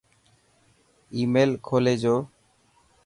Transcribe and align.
آي 1.15 1.21
ميل 1.33 1.51
کولي 1.67 1.93
جو 2.01 2.15